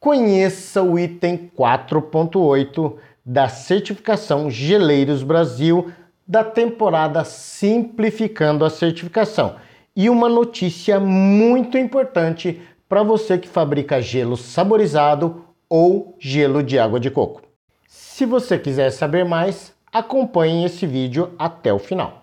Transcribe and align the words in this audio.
conheça 0.00 0.82
o 0.82 0.98
item 0.98 1.50
4.8 1.56 2.94
da 3.24 3.48
certificação 3.48 4.50
Geleiros 4.50 5.22
Brasil 5.22 5.92
da 6.26 6.44
temporada 6.44 7.24
Simplificando 7.24 8.64
a 8.64 8.70
Certificação. 8.70 9.56
E 9.96 10.08
uma 10.08 10.28
notícia 10.28 11.00
muito 11.00 11.76
importante 11.76 12.60
para 12.88 13.02
você 13.02 13.36
que 13.36 13.48
fabrica 13.48 14.00
gelo 14.00 14.36
saborizado 14.36 15.44
ou 15.68 16.14
gelo 16.18 16.62
de 16.62 16.78
água 16.78 17.00
de 17.00 17.10
coco. 17.10 17.42
Se 17.86 18.24
você 18.24 18.58
quiser 18.58 18.90
saber 18.90 19.24
mais, 19.24 19.72
acompanhe 19.92 20.64
esse 20.64 20.86
vídeo 20.86 21.30
até 21.38 21.72
o 21.72 21.78
final. 21.78 22.22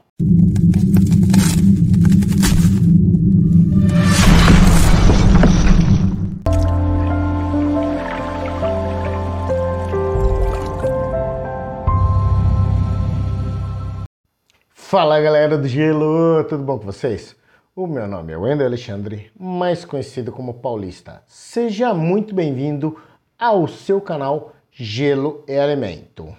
Fala 14.95 15.19
galera 15.19 15.57
do 15.57 15.67
gelo, 15.67 16.41
tudo 16.45 16.63
bom 16.63 16.79
com 16.79 16.85
vocês? 16.85 17.35
O 17.75 17.85
meu 17.85 18.07
nome 18.07 18.31
é 18.31 18.37
Wendel 18.37 18.67
Alexandre, 18.67 19.29
mais 19.37 19.83
conhecido 19.83 20.31
como 20.31 20.53
Paulista. 20.53 21.21
Seja 21.27 21.93
muito 21.93 22.33
bem-vindo 22.33 22.97
ao 23.37 23.67
seu 23.67 23.99
canal 23.99 24.53
Gelo 24.71 25.43
e 25.49 25.57
Alimento. 25.57 26.33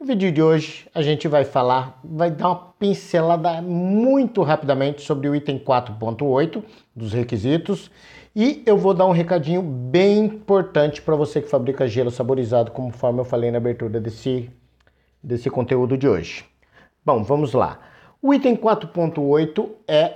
No 0.00 0.04
vídeo 0.04 0.32
de 0.32 0.42
hoje 0.42 0.88
a 0.92 1.00
gente 1.00 1.28
vai 1.28 1.44
falar, 1.44 2.00
vai 2.02 2.28
dar 2.28 2.48
uma 2.48 2.72
pincelada 2.76 3.62
muito 3.62 4.42
rapidamente 4.42 5.02
sobre 5.02 5.28
o 5.28 5.36
item 5.36 5.60
4.8 5.60 6.60
dos 6.96 7.12
requisitos 7.12 7.88
e 8.34 8.64
eu 8.66 8.76
vou 8.76 8.94
dar 8.94 9.06
um 9.06 9.12
recadinho 9.12 9.62
bem 9.62 10.24
importante 10.24 11.00
para 11.00 11.14
você 11.14 11.40
que 11.40 11.48
fabrica 11.48 11.86
gelo 11.86 12.10
saborizado, 12.10 12.72
conforme 12.72 13.20
eu 13.20 13.24
falei 13.24 13.52
na 13.52 13.58
abertura 13.58 14.00
desse, 14.00 14.50
desse 15.22 15.48
conteúdo 15.48 15.96
de 15.96 16.08
hoje. 16.08 16.44
Bom, 17.04 17.22
vamos 17.22 17.52
lá. 17.52 17.91
O 18.24 18.32
item 18.32 18.54
4.8 18.54 19.68
é, 19.88 19.98
é, 19.98 20.14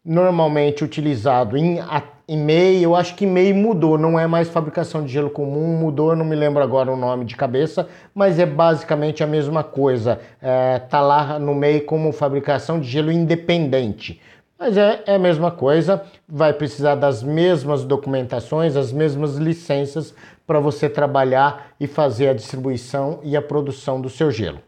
normalmente 0.05 0.83
utilizado 0.83 1.57
em 1.57 1.79
e-mail, 2.27 2.83
eu 2.83 2.97
acho 2.97 3.15
que 3.15 3.25
e-mail 3.25 3.55
mudou, 3.55 3.99
não 3.99 4.19
é 4.19 4.27
mais 4.27 4.49
fabricação 4.49 5.05
de 5.05 5.13
gelo 5.13 5.31
comum, 5.31 5.77
mudou, 5.79 6.17
não 6.17 6.25
me 6.25 6.35
lembro 6.35 6.63
agora 6.63 6.91
o 6.91 6.97
nome 6.97 7.25
de 7.25 7.37
cabeça, 7.37 7.89
mas 8.15 8.39
é 8.39 8.47
basicamente 8.47 9.23
a 9.23 9.27
mesma 9.27 9.63
coisa. 9.63 10.21
É, 10.41 10.79
tá 10.79 11.01
lá 11.01 11.39
no 11.39 11.55
meio 11.55 11.85
como 11.85 12.13
fabricação 12.13 12.81
de 12.81 12.89
gelo 12.89 13.13
independente. 13.13 14.21
Mas 14.59 14.77
é, 14.77 15.03
é 15.07 15.15
a 15.17 15.19
mesma 15.19 15.51
coisa, 15.51 16.03
vai 16.27 16.53
precisar 16.53 16.95
das 16.95 17.23
mesmas 17.23 17.85
documentações, 17.85 18.77
as 18.77 18.93
mesmas 18.93 19.37
licenças 19.37 20.15
para 20.47 20.61
você 20.61 20.89
trabalhar 20.89 21.75
e 21.79 21.87
fazer 21.87 22.29
a 22.29 22.35
distribuição 22.35 23.21
e 23.23 23.37
a 23.37 23.43
produção 23.43 24.01
do 24.01 24.09
seu 24.09 24.31
gelo. 24.31 24.61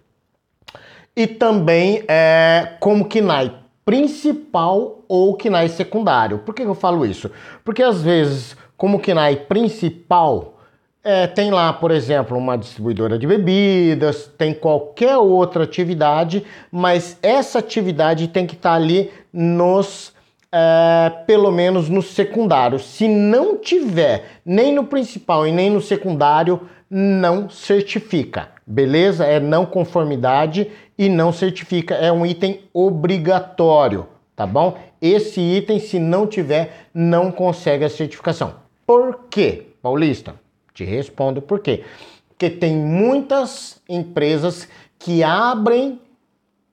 E 1.16 1.26
também 1.26 2.04
é, 2.06 2.74
como 2.78 3.08
KNAI 3.08 3.52
principal 3.86 5.04
ou 5.08 5.36
KNAI 5.36 5.68
secundário. 5.68 6.38
Por 6.38 6.52
que 6.54 6.62
eu 6.62 6.74
falo 6.74 7.06
isso? 7.06 7.30
Porque 7.64 7.82
às 7.82 8.02
vezes, 8.02 8.56
como 8.76 8.98
KNAI 8.98 9.36
principal, 9.36 10.56
é, 11.04 11.28
tem 11.28 11.52
lá, 11.52 11.72
por 11.72 11.92
exemplo, 11.92 12.36
uma 12.36 12.58
distribuidora 12.58 13.16
de 13.16 13.28
bebidas, 13.28 14.28
tem 14.36 14.52
qualquer 14.52 15.16
outra 15.16 15.62
atividade, 15.62 16.44
mas 16.70 17.16
essa 17.22 17.60
atividade 17.60 18.26
tem 18.26 18.44
que 18.44 18.56
estar 18.56 18.70
tá 18.70 18.74
ali 18.74 19.12
nos, 19.32 20.12
é, 20.58 21.10
pelo 21.26 21.52
menos 21.52 21.90
no 21.90 22.00
secundário. 22.00 22.78
Se 22.78 23.06
não 23.06 23.58
tiver 23.58 24.40
nem 24.42 24.72
no 24.74 24.84
principal 24.84 25.46
e 25.46 25.52
nem 25.52 25.68
no 25.68 25.82
secundário, 25.82 26.62
não 26.88 27.50
certifica, 27.50 28.48
beleza? 28.66 29.26
É 29.26 29.38
não 29.38 29.66
conformidade 29.66 30.70
e 30.96 31.10
não 31.10 31.30
certifica, 31.30 31.94
é 31.94 32.10
um 32.10 32.24
item 32.24 32.62
obrigatório, 32.72 34.06
tá 34.34 34.46
bom? 34.46 34.78
Esse 35.02 35.40
item, 35.40 35.78
se 35.78 35.98
não 35.98 36.26
tiver, 36.26 36.86
não 36.94 37.30
consegue 37.30 37.84
a 37.84 37.90
certificação. 37.90 38.54
Por 38.86 39.26
quê, 39.28 39.66
Paulista? 39.82 40.36
Te 40.72 40.84
respondo 40.84 41.42
por 41.42 41.60
quê. 41.60 41.84
Porque 42.28 42.48
tem 42.48 42.74
muitas 42.74 43.80
empresas 43.86 44.66
que 44.98 45.22
abrem 45.22 46.00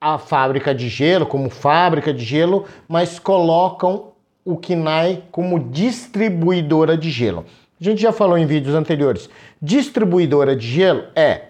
a 0.03 0.17
fábrica 0.17 0.75
de 0.75 0.89
gelo 0.89 1.25
como 1.25 1.49
fábrica 1.49 2.13
de 2.13 2.25
gelo, 2.25 2.65
mas 2.89 3.19
colocam 3.19 4.07
o 4.43 4.57
KNAI 4.57 5.23
como 5.31 5.57
distribuidora 5.57 6.97
de 6.97 7.09
gelo. 7.09 7.45
A 7.79 7.83
gente 7.83 8.01
já 8.01 8.11
falou 8.11 8.37
em 8.37 8.45
vídeos 8.45 8.75
anteriores. 8.75 9.29
Distribuidora 9.61 10.57
de 10.57 10.67
gelo 10.67 11.05
é 11.15 11.43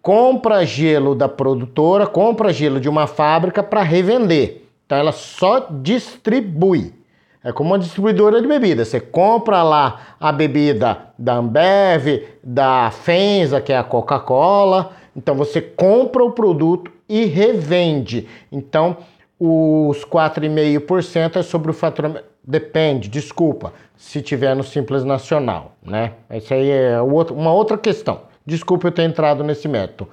compra 0.00 0.64
gelo 0.64 1.16
da 1.16 1.28
produtora, 1.28 2.06
compra 2.06 2.52
gelo 2.52 2.78
de 2.78 2.88
uma 2.88 3.08
fábrica 3.08 3.60
para 3.60 3.82
revender. 3.82 4.62
Então 4.86 4.96
ela 4.96 5.12
só 5.12 5.66
distribui. 5.68 6.94
É 7.42 7.50
como 7.50 7.70
uma 7.70 7.78
distribuidora 7.78 8.40
de 8.40 8.46
bebida. 8.46 8.84
Você 8.84 9.00
compra 9.00 9.64
lá 9.64 10.14
a 10.20 10.30
bebida 10.30 11.06
da 11.18 11.34
Ambev, 11.34 12.22
da 12.44 12.92
Fenza, 12.92 13.60
que 13.60 13.72
é 13.72 13.78
a 13.78 13.82
Coca-Cola. 13.82 14.92
Então 15.16 15.34
você 15.34 15.60
compra 15.60 16.22
o 16.22 16.30
produto 16.30 16.99
e 17.10 17.24
revende. 17.24 18.28
Então 18.50 18.98
os 19.38 20.04
4,5% 20.04 21.36
é 21.36 21.42
sobre 21.42 21.72
o 21.72 21.74
faturamento. 21.74 22.24
Depende, 22.42 23.08
desculpa, 23.08 23.74
se 23.96 24.22
tiver 24.22 24.54
no 24.54 24.62
Simples 24.62 25.04
Nacional, 25.04 25.76
né? 25.82 26.12
Isso 26.30 26.54
aí 26.54 26.70
é 26.70 27.00
uma 27.02 27.52
outra 27.52 27.76
questão. 27.76 28.22
Desculpa 28.46 28.88
eu 28.88 28.92
ter 28.92 29.02
entrado 29.02 29.44
nesse 29.44 29.68
método. 29.68 30.10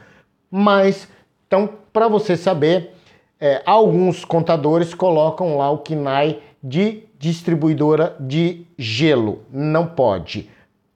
Mas, 0.52 1.08
então, 1.47 1.69
para 1.94 2.08
você 2.08 2.35
saber, 2.35 2.94
é, 3.40 3.62
alguns 3.66 4.25
contadores 4.25 4.94
colocam 4.94 5.58
lá 5.58 5.69
o 5.72 5.79
KNAI 5.79 6.40
de 6.62 7.03
distribuidora 7.18 8.16
de 8.19 8.66
gelo. 8.78 9.44
Não 9.52 9.85
pode. 9.85 10.50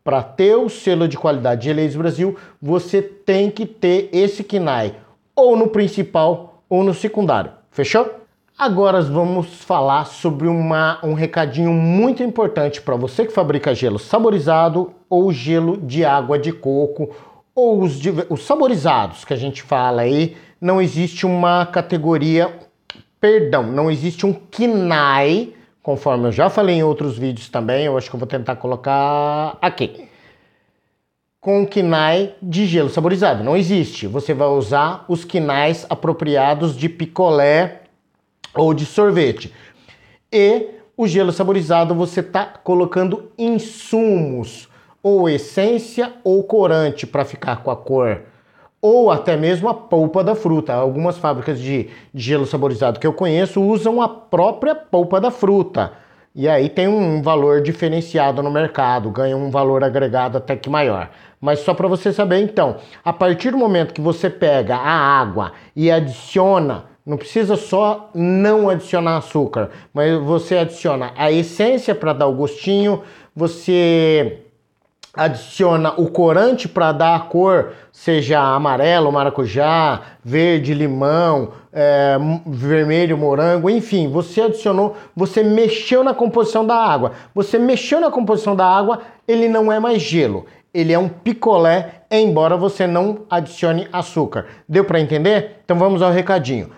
Para 0.03 0.22
ter 0.22 0.56
o 0.56 0.68
selo 0.68 1.07
de 1.07 1.18
qualidade 1.18 1.62
de 1.62 1.68
Geleiros 1.68 1.95
Brasil, 1.95 2.38
você 2.62 3.01
tem 3.01 3.50
que 3.50 3.66
ter 3.66 4.09
esse 4.12 4.44
KNAI 4.44 4.95
ou 5.36 5.56
no 5.56 5.68
principal 5.68 6.64
ou 6.69 6.84
no 6.84 6.94
secundário. 6.94 7.52
Fechou? 7.72 8.22
Agora 8.58 9.02
vamos 9.02 9.64
falar 9.64 10.06
sobre 10.06 10.47
uma, 10.47 11.00
um 11.03 11.14
recadinho 11.14 11.72
muito 11.72 12.22
importante 12.22 12.81
para 12.81 12.96
você 12.96 13.25
que 13.25 13.34
fabrica 13.34 13.74
gelo 13.74 13.97
saborizado 13.97 14.94
ou 15.09 15.31
gelo 15.31 15.78
de 15.78 16.06
água 16.06 16.38
de 16.38 16.52
coco 16.52 17.09
ou 17.56 17.81
os, 17.81 18.00
os 18.30 18.44
saborizados 18.44 19.25
que 19.25 19.34
a 19.34 19.38
gente 19.38 19.62
fala 19.62 20.03
aí, 20.03 20.38
não 20.59 20.81
existe 20.81 21.25
uma 21.25 21.66
categoria, 21.66 22.53
perdão, 23.19 23.63
não 23.63 23.90
existe 23.90 24.25
um 24.25 24.34
KINAI, 24.34 25.53
conforme 25.81 26.28
eu 26.28 26.31
já 26.31 26.50
falei 26.50 26.75
em 26.75 26.84
outros 26.84 27.18
vídeos 27.18 27.50
também, 27.50 27.86
eu 27.86 27.98
acho 27.98 28.09
que 28.09 28.16
eu 28.16 28.19
vou 28.19 28.28
tentar 28.28 28.56
colocar 28.58 29.58
aqui. 29.62 30.08
Com 31.41 31.66
KINAI 31.66 32.35
de 32.40 32.68
gelo 32.68 32.88
saborizado, 32.88 33.44
não 33.44 33.57
existe. 33.57 34.06
Você 34.06 34.31
vai 34.31 34.48
usar 34.50 35.06
os 35.07 35.25
KINAIs 35.25 35.88
apropriados 35.89 36.77
de 36.77 36.88
picolé 36.88 37.81
ou 38.54 38.75
de 38.75 38.86
sorvete. 38.86 39.51
E 40.31 40.68
o 40.95 41.07
gelo 41.07 41.31
saborizado 41.31 41.95
você 41.95 42.19
está 42.19 42.45
colocando 42.45 43.31
insumos, 43.39 44.69
ou 45.01 45.27
essência 45.27 46.13
ou 46.24 46.44
corante 46.44 47.07
para 47.07 47.25
ficar 47.25 47.63
com 47.63 47.71
a 47.71 47.75
cor, 47.75 48.21
ou 48.80 49.10
até 49.10 49.36
mesmo 49.36 49.68
a 49.68 49.74
polpa 49.74 50.24
da 50.24 50.36
fruta. 50.36 50.75
Algumas 50.75 51.18
fábricas 51.18 51.60
de 51.60 51.89
gelo 52.13 52.45
saborizado 52.45 53.00
que 53.00 53.07
eu 53.07 53.13
conheço 53.13 53.60
usam 53.63 54.00
a 54.00 54.07
própria 54.07 54.75
polpa 54.75 55.19
da 55.19 55.31
fruta. 55.31 55.92
E 56.33 56.48
aí 56.48 56.69
tem 56.69 56.88
um 56.88 57.22
valor 57.22 57.62
diferenciado 57.62 58.42
no 58.42 58.50
mercado, 58.50 59.12
ganha 59.12 59.36
um 59.36 59.50
valor 59.50 59.83
agregado 59.83 60.38
até 60.38 60.56
que 60.56 60.69
maior. 60.69 61.10
Mas 61.42 61.60
só 61.60 61.74
para 61.74 61.89
você 61.89 62.13
saber 62.13 62.39
então, 62.39 62.78
a 63.04 63.12
partir 63.12 63.51
do 63.51 63.57
momento 63.57 63.94
que 63.94 64.00
você 64.00 64.30
pega 64.30 64.75
a 64.78 65.19
água 65.19 65.51
e 65.75 65.92
adiciona, 65.92 66.86
não 67.06 67.18
precisa 67.18 67.57
só 67.57 68.10
não 68.16 68.69
adicionar 68.69 69.18
açúcar, 69.18 69.72
mas 69.94 70.18
você 70.22 70.57
adiciona 70.57 71.12
a 71.18 71.30
essência 71.30 71.94
para 71.94 72.13
dar 72.13 72.28
o 72.28 72.36
gostinho, 72.36 73.04
você 73.36 74.45
adiciona 75.13 75.94
o 75.98 76.10
corante 76.10 76.69
para 76.69 76.92
dar 76.92 77.16
a 77.16 77.19
cor, 77.19 77.74
seja 77.92 78.40
amarelo, 78.40 79.12
maracujá, 79.12 80.02
verde, 80.24 80.74
limão, 80.74 81.52
é, 81.74 82.18
vermelho, 82.46 83.18
morango, 83.18 83.69
enfim, 83.69 84.10
você 84.10 84.42
adicionou, 84.42 84.96
você 85.16 85.44
mexeu 85.44 86.04
na 86.04 86.13
composição 86.13 86.66
da 86.66 86.75
água. 86.75 87.12
Você 87.36 87.60
mexeu 87.60 88.00
na 88.00 88.10
composição 88.10 88.56
da 88.56 88.66
água, 88.66 89.02
ele 89.28 89.50
não 89.50 89.72
é 89.72 89.80
mais 89.80 90.02
gelo, 90.02 90.46
ele 90.74 90.94
é 90.94 91.00
um 91.00 91.10
picolé, 91.10 92.04
embora 92.10 92.56
você 92.56 92.88
não 92.88 93.25
adicione 93.30 93.90
açúcar. 93.92 94.46
Deu 94.68 94.86
para 94.86 95.02
entender? 95.02 95.58
Então 95.66 95.78
vamos 95.78 96.02
ao 96.02 96.12
recadinho. 96.12 96.72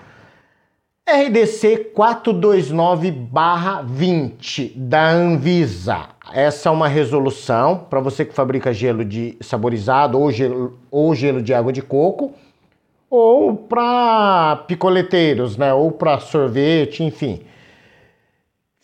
RDC 1.08 1.92
429-20 1.96 4.72
da 4.76 5.10
Anvisa. 5.10 6.13
Essa 6.32 6.70
é 6.70 6.72
uma 6.72 6.88
resolução 6.88 7.86
para 7.90 8.00
você 8.00 8.24
que 8.24 8.34
fabrica 8.34 8.72
gelo 8.72 9.04
de 9.04 9.38
saborizado 9.42 10.20
ou 10.20 10.32
gelo, 10.32 10.80
ou 10.90 11.14
gelo 11.14 11.42
de 11.42 11.54
água 11.54 11.74
de 11.74 11.82
coco, 11.82 12.34
ou 13.10 13.56
para 13.56 14.64
picoleteiros, 14.68 15.58
né? 15.58 15.74
Ou 15.74 15.92
para 15.92 16.20
sorvete, 16.20 17.04
enfim. 17.04 17.42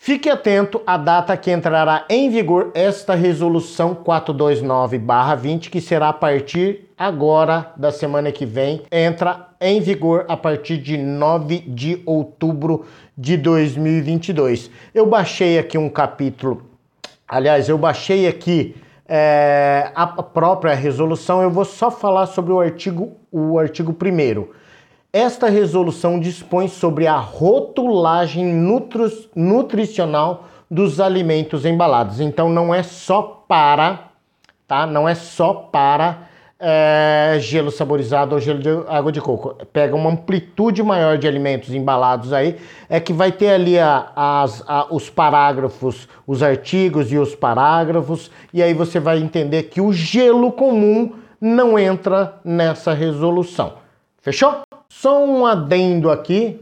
Fique 0.01 0.29
atento 0.29 0.81
à 0.87 0.95
data 0.95 1.35
que 1.35 1.51
entrará 1.51 2.05
em 2.09 2.29
vigor 2.29 2.71
esta 2.73 3.15
resolução 3.15 3.93
429/20, 3.95 5.69
que 5.69 5.81
será 5.81 6.09
a 6.09 6.13
partir 6.13 6.89
agora 6.97 7.73
da 7.75 7.91
semana 7.91 8.31
que 8.31 8.45
vem, 8.45 8.83
entra 8.91 9.49
em 9.59 9.81
vigor 9.81 10.25
a 10.29 10.37
partir 10.37 10.77
de 10.77 10.97
9 10.97 11.59
de 11.67 12.01
outubro 12.05 12.85
de 13.17 13.35
2022. 13.35 14.71
Eu 14.93 15.05
baixei 15.05 15.59
aqui 15.59 15.77
um 15.77 15.89
capítulo, 15.89 16.68
aliás, 17.29 17.69
eu 17.69 17.77
baixei 17.77 18.27
aqui 18.27 18.75
é, 19.07 19.91
a 19.95 20.07
própria 20.07 20.73
resolução, 20.73 21.41
eu 21.41 21.49
vou 21.49 21.65
só 21.65 21.89
falar 21.89 22.25
sobre 22.25 22.51
o 22.51 22.59
artigo, 22.59 23.13
o 23.31 23.57
artigo 23.57 23.91
1 23.91 24.59
esta 25.11 25.49
resolução 25.49 26.19
dispõe 26.19 26.67
sobre 26.67 27.07
a 27.07 27.17
rotulagem 27.17 28.45
nutri 28.45 29.05
nutricional 29.35 30.45
dos 30.69 30.99
alimentos 30.99 31.65
embalados. 31.65 32.19
Então 32.19 32.47
não 32.47 32.73
é 32.73 32.83
só 32.83 33.43
para, 33.47 34.11
tá? 34.67 34.85
Não 34.85 35.09
é 35.09 35.15
só 35.15 35.53
para 35.53 36.28
é, 36.59 37.37
gelo 37.39 37.71
saborizado 37.71 38.35
ou 38.35 38.41
gelo 38.41 38.59
de 38.59 38.69
água 38.87 39.11
de 39.11 39.21
coco. 39.21 39.55
Pega 39.71 39.95
uma 39.95 40.09
amplitude 40.09 40.83
maior 40.83 41.17
de 41.17 41.27
alimentos 41.27 41.73
embalados 41.73 42.33
aí, 42.33 42.57
é 42.89 42.99
que 42.99 43.13
vai 43.13 43.31
ter 43.31 43.49
ali 43.49 43.79
a, 43.79 44.11
as, 44.15 44.63
a, 44.67 44.87
os 44.93 45.09
parágrafos, 45.09 46.07
os 46.27 46.43
artigos 46.43 47.11
e 47.11 47.17
os 47.17 47.33
parágrafos, 47.33 48.29
e 48.53 48.61
aí 48.61 48.73
você 48.73 48.99
vai 48.99 49.19
entender 49.19 49.63
que 49.63 49.79
o 49.79 49.93
gelo 49.93 50.51
comum 50.51 51.13
não 51.39 51.79
entra 51.79 52.39
nessa 52.43 52.93
resolução. 52.93 53.73
Fechou? 54.21 54.61
Só 54.89 55.23
um 55.23 55.45
adendo 55.45 56.11
aqui 56.11 56.59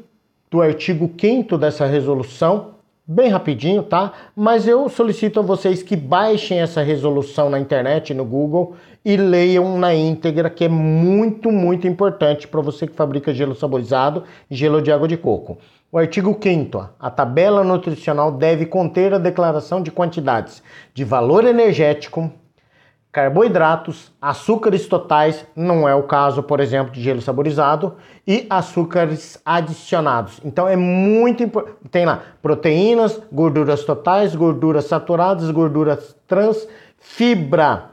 do 0.51 0.61
artigo 0.61 1.11
5 1.19 1.57
dessa 1.57 1.85
resolução, 1.85 2.76
bem 3.07 3.29
rapidinho, 3.29 3.81
tá? 3.83 4.11
Mas 4.35 4.67
eu 4.67 4.89
solicito 4.89 5.39
a 5.39 5.43
vocês 5.43 5.81
que 5.81 5.95
baixem 5.95 6.59
essa 6.59 6.81
resolução 6.81 7.49
na 7.49 7.57
internet, 7.57 8.13
no 8.13 8.25
Google 8.25 8.75
e 9.05 9.15
leiam 9.15 9.77
na 9.77 9.95
íntegra, 9.95 10.49
que 10.49 10.65
é 10.65 10.67
muito, 10.67 11.49
muito 11.49 11.87
importante 11.87 12.47
para 12.47 12.59
você 12.59 12.85
que 12.85 12.93
fabrica 12.93 13.33
gelo 13.33 13.55
saborizado 13.55 14.23
e 14.51 14.55
gelo 14.55 14.81
de 14.81 14.91
água 14.91 15.07
de 15.07 15.15
coco. 15.15 15.57
O 15.89 15.97
artigo 15.97 16.37
5 16.37 16.89
a 16.99 17.09
tabela 17.09 17.63
nutricional 17.63 18.29
deve 18.29 18.65
conter 18.65 19.13
a 19.13 19.17
declaração 19.17 19.81
de 19.81 19.89
quantidades 19.89 20.61
de 20.93 21.05
valor 21.05 21.45
energético, 21.45 22.29
carboidratos, 23.17 24.11
açúcares 24.21 24.85
totais, 24.85 25.43
não 25.55 25.89
é 25.89 25.95
o 25.95 26.03
caso, 26.03 26.43
por 26.43 26.59
exemplo, 26.59 26.91
de 26.91 27.01
gelo 27.01 27.19
saborizado, 27.19 27.95
e 28.27 28.45
açúcares 28.47 29.41
adicionados. 29.43 30.39
Então 30.45 30.67
é 30.67 30.75
muito 30.75 31.41
importante. 31.41 31.77
Tem 31.89 32.05
lá 32.05 32.21
proteínas, 32.43 33.19
gorduras 33.31 33.83
totais, 33.83 34.35
gorduras 34.35 34.85
saturadas, 34.85 35.49
gorduras 35.49 36.15
trans, 36.27 36.67
fibra 36.99 37.85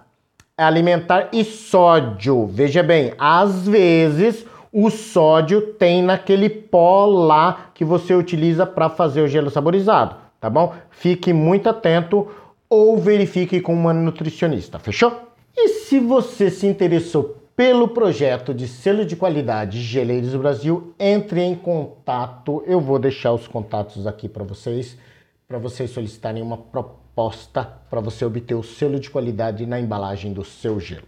alimentar 0.59 1.31
e 1.33 1.43
sódio. 1.43 2.47
Veja 2.47 2.83
bem, 2.83 3.15
às 3.19 3.67
vezes 3.67 4.45
o 4.71 4.91
sódio 4.91 5.63
tem 5.79 6.03
naquele 6.03 6.51
pó 6.51 7.07
lá 7.07 7.71
que 7.73 7.83
você 7.83 8.15
utiliza 8.15 8.67
para 8.67 8.91
fazer 8.91 9.23
o 9.23 9.29
gelo 9.29 9.49
saborizado, 9.49 10.17
tá 10.39 10.51
bom? 10.51 10.75
Fique 10.91 11.33
muito 11.33 11.71
atento 11.71 12.29
ou 12.69 12.97
verifique 12.99 13.61
com 13.61 13.75
uma 13.75 13.93
nutricionista, 13.93 14.79
fechou? 14.79 15.29
E 15.57 15.69
se 15.69 16.01
você 16.01 16.51
se 16.51 16.67
interessou 16.67 17.45
pelo 17.57 17.87
projeto 17.89 18.53
de 18.53 18.67
selo 18.67 19.05
de 19.05 19.15
qualidade 19.15 19.81
Geleiros 19.81 20.35
Brasil, 20.35 20.93
entre 20.99 21.41
em 21.41 21.55
contato. 21.55 22.65
Eu 22.67 22.81
vou 22.81 22.99
deixar 22.99 23.33
os 23.33 23.47
contatos 23.47 24.07
aqui 24.07 24.29
para 24.29 24.43
vocês, 24.43 24.99
para 25.47 25.59
vocês 25.59 25.91
solicitarem 25.91 26.43
uma 26.43 26.57
proposta 26.57 27.63
para 27.89 28.01
você 28.01 28.25
obter 28.25 28.55
o 28.55 28.63
selo 28.63 28.99
de 28.99 29.09
qualidade 29.09 29.67
na 29.67 29.79
embalagem 29.79 30.33
do 30.33 30.45
seu 30.45 30.81
gelo. 30.81 31.07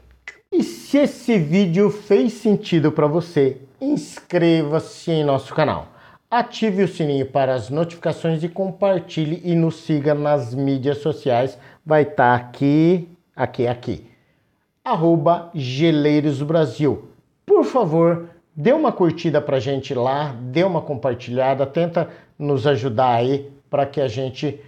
E 0.52 0.62
se 0.62 0.98
esse 0.98 1.36
vídeo 1.36 1.90
fez 1.90 2.34
sentido 2.34 2.92
para 2.92 3.08
você, 3.08 3.60
inscreva-se 3.80 5.10
em 5.10 5.24
nosso 5.24 5.52
canal. 5.52 5.95
Ative 6.28 6.82
o 6.82 6.88
sininho 6.88 7.24
para 7.26 7.54
as 7.54 7.70
notificações 7.70 8.42
e 8.42 8.48
compartilhe 8.48 9.40
e 9.44 9.54
nos 9.54 9.76
siga 9.76 10.12
nas 10.12 10.52
mídias 10.52 10.98
sociais. 10.98 11.56
Vai 11.84 12.02
estar 12.02 12.16
tá 12.16 12.34
aqui, 12.34 13.08
aqui, 13.34 13.68
aqui. 13.68 14.10
Arroba 14.84 15.50
Geleiros 15.54 16.42
Brasil. 16.42 17.10
Por 17.46 17.64
favor, 17.64 18.28
dê 18.56 18.72
uma 18.72 18.90
curtida 18.90 19.40
pra 19.40 19.60
gente 19.60 19.94
lá, 19.94 20.34
dê 20.40 20.64
uma 20.64 20.82
compartilhada, 20.82 21.64
tenta 21.64 22.10
nos 22.36 22.66
ajudar 22.66 23.14
aí 23.14 23.52
para 23.70 23.86
que 23.86 24.00
a 24.00 24.08
gente 24.08 24.60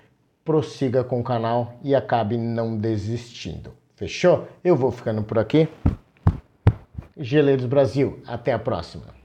prossiga 0.45 1.03
com 1.03 1.19
o 1.19 1.25
canal 1.25 1.75
e 1.83 1.93
acabe 1.93 2.37
não 2.37 2.77
desistindo. 2.77 3.73
Fechou? 3.97 4.47
Eu 4.63 4.77
vou 4.77 4.93
ficando 4.93 5.25
por 5.25 5.41
aqui. 5.41 5.69
Geleiros 7.17 7.67
Brasil, 7.67 8.23
até 8.29 8.53
a 8.53 8.59
próxima. 8.61 9.18